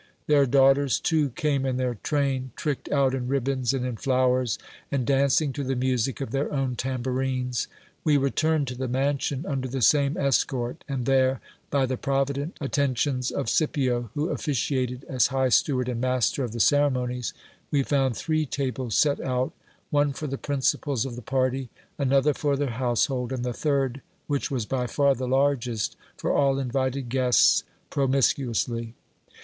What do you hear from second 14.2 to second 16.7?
officiated as high steward and master of the